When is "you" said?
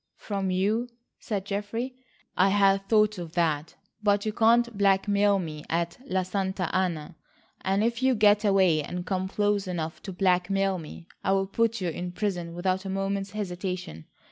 0.49-0.87, 4.25-4.33, 8.01-8.15, 11.81-11.89